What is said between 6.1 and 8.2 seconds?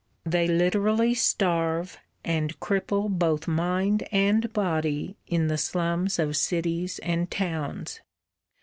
of cities and towns.